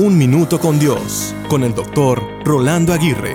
Un 0.00 0.16
Minuto 0.16 0.60
con 0.60 0.78
Dios, 0.78 1.34
con 1.48 1.64
el 1.64 1.74
doctor 1.74 2.22
Rolando 2.44 2.92
Aguirre. 2.92 3.34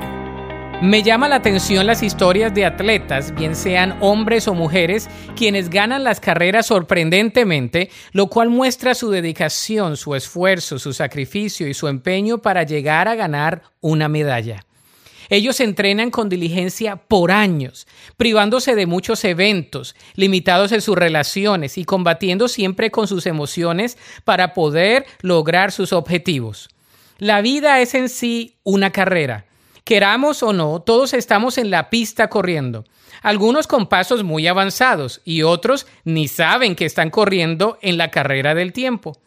Me 0.82 1.04
llama 1.04 1.28
la 1.28 1.36
atención 1.36 1.86
las 1.86 2.02
historias 2.02 2.54
de 2.54 2.66
atletas, 2.66 3.36
bien 3.36 3.54
sean 3.54 3.98
hombres 4.00 4.48
o 4.48 4.54
mujeres, 4.54 5.10
quienes 5.36 5.70
ganan 5.70 6.06
las 6.06 6.22
carreras 6.22 6.68
sorprendentemente, 6.68 7.90
lo 8.14 8.28
cual 8.28 8.50
muestra 8.50 8.96
su 8.96 9.10
dedicación, 9.10 9.98
su 9.98 10.16
esfuerzo, 10.16 10.80
su 10.80 10.94
sacrificio 10.94 11.68
y 11.68 11.74
su 11.74 11.90
empeño 11.90 12.38
para 12.38 12.64
llegar 12.64 13.10
a 13.10 13.16
ganar 13.16 13.64
una 13.82 14.08
medalla. 14.08 14.64
Ellos 15.34 15.60
entrenan 15.62 16.12
con 16.12 16.30
diligencia 16.30 16.96
por 16.96 17.32
años, 17.32 17.88
privándose 18.18 18.76
de 18.76 18.86
muchos 18.86 19.24
eventos, 19.24 19.96
limitados 20.14 20.72
en 20.72 20.80
sus 20.80 20.96
relaciones 20.96 21.80
y 21.80 21.86
combatiendo 21.86 22.48
siempre 22.48 22.92
con 22.92 23.08
sus 23.08 23.26
emociones 23.26 23.98
para 24.26 24.54
poder 24.54 25.08
lograr 25.24 25.72
sus 25.72 25.92
objetivos. 25.92 26.70
La 27.18 27.42
vida 27.42 27.82
es 27.82 27.96
en 27.96 28.10
sí 28.10 28.58
una 28.62 28.92
carrera. 28.92 29.48
Queramos 29.84 30.44
o 30.44 30.54
no, 30.54 30.84
todos 30.84 31.16
estamos 31.16 31.58
en 31.58 31.72
la 31.72 31.90
pista 31.90 32.30
corriendo, 32.30 32.86
algunos 33.24 33.66
con 33.66 33.88
pasos 33.88 34.24
muy 34.24 34.46
avanzados 34.46 35.20
y 35.26 35.42
otros 35.42 35.88
ni 36.04 36.28
saben 36.28 36.76
que 36.76 36.86
están 36.86 37.10
corriendo 37.10 37.80
en 37.82 37.98
la 37.98 38.12
carrera 38.12 38.54
del 38.54 38.72
tiempo. 38.72 39.18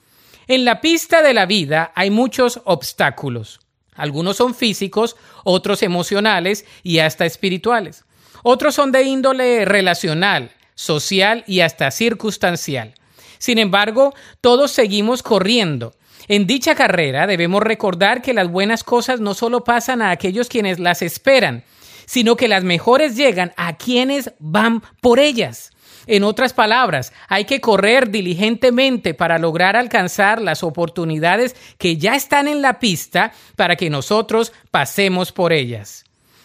En 0.47 0.65
la 0.65 0.81
pista 0.81 1.21
de 1.23 1.35
la 1.35 1.47
vida 1.47 1.91
hay 1.97 2.11
muchos 2.11 2.61
obstáculos. 2.65 3.59
Algunos 3.97 4.37
son 4.37 4.55
físicos, 4.55 5.17
otros 5.45 5.83
emocionales 5.83 6.65
y 6.83 6.99
hasta 6.99 7.27
espirituales. 7.27 8.05
Otros 8.43 8.75
son 8.75 8.93
de 8.93 9.03
índole 9.03 9.65
relacional, 9.65 10.53
social 10.75 11.45
y 11.47 11.61
hasta 11.61 11.91
circunstancial. 11.91 12.95
Sin 13.39 13.59
embargo, 13.59 14.15
todos 14.41 14.71
seguimos 14.71 15.23
corriendo. 15.23 15.95
En 16.29 16.47
dicha 16.47 16.75
carrera 16.75 17.27
debemos 17.27 17.63
recordar 17.63 18.23
que 18.23 18.35
las 18.35 18.51
buenas 18.51 18.83
cosas 18.85 19.21
no 19.21 19.35
solo 19.35 19.65
pasan 19.65 20.03
a 20.03 20.11
aquellos 20.11 20.49
quienes 20.49 20.79
las 20.79 21.03
esperan, 21.03 21.65
sino 22.07 22.37
que 22.37 22.49
las 22.49 22.65
mejores 22.65 23.17
llegan 23.17 23.53
a 23.57 23.77
quienes 23.77 24.33
van 24.39 24.83
por 25.01 25.19
ellas. 25.19 25.71
En 26.07 26.23
otras 26.23 26.53
palabras, 26.53 27.13
hay 27.29 27.45
que 27.45 27.61
correr 27.61 28.11
diligentemente 28.11 29.15
para 29.15 29.39
lograr 29.39 29.77
alcanzar 29.77 30.41
las 30.41 30.63
oportunidades 30.63 31.57
que 31.79 31.97
ya 31.97 32.15
están 32.15 32.47
en 32.47 32.63
la 32.63 32.79
pista 32.79 33.33
para 33.57 33.77
que 33.77 33.91
nosotros 33.91 34.53
pasemos 34.71 35.33
por 35.33 35.53
ellas. 35.53 36.05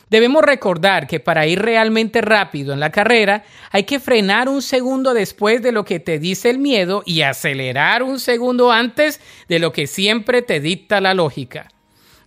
Debemos 0.09 0.43
recordar 0.43 1.07
que 1.07 1.21
para 1.21 1.47
ir 1.47 1.61
realmente 1.61 2.19
rápido 2.19 2.73
en 2.73 2.81
la 2.81 2.89
carrera 2.89 3.45
hay 3.71 3.83
que 3.83 4.01
frenar 4.01 4.49
un 4.49 4.61
segundo 4.61 5.13
después 5.13 5.61
de 5.61 5.71
lo 5.71 5.85
que 5.85 6.01
te 6.01 6.19
dice 6.19 6.49
el 6.49 6.57
miedo 6.57 7.01
y 7.05 7.21
acelerar 7.21 8.03
un 8.03 8.19
segundo 8.19 8.71
antes 8.71 9.21
de 9.47 9.59
lo 9.59 9.71
que 9.71 9.87
siempre 9.87 10.41
te 10.41 10.59
dicta 10.59 10.99
la 10.99 11.13
lógica. 11.13 11.69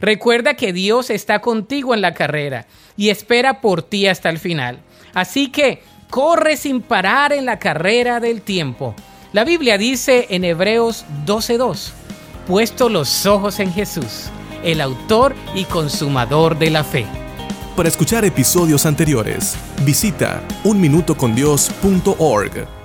Recuerda 0.00 0.54
que 0.54 0.72
Dios 0.72 1.10
está 1.10 1.40
contigo 1.40 1.94
en 1.94 2.00
la 2.00 2.14
carrera 2.14 2.66
y 2.96 3.10
espera 3.10 3.60
por 3.60 3.82
ti 3.82 4.06
hasta 4.06 4.30
el 4.30 4.38
final. 4.38 4.80
Así 5.12 5.48
que 5.50 5.82
corre 6.10 6.56
sin 6.56 6.80
parar 6.80 7.32
en 7.32 7.44
la 7.44 7.58
carrera 7.58 8.20
del 8.20 8.42
tiempo. 8.42 8.94
La 9.32 9.42
Biblia 9.44 9.78
dice 9.78 10.26
en 10.30 10.44
Hebreos 10.44 11.04
12:2, 11.26 11.92
puesto 12.46 12.88
los 12.88 13.26
ojos 13.26 13.58
en 13.60 13.72
Jesús, 13.72 14.30
el 14.62 14.80
autor 14.80 15.34
y 15.54 15.64
consumador 15.64 16.58
de 16.58 16.70
la 16.70 16.84
fe. 16.84 17.06
Para 17.76 17.88
escuchar 17.88 18.24
episodios 18.24 18.86
anteriores, 18.86 19.56
visita 19.84 20.42
unminutocondios.org. 20.62 22.83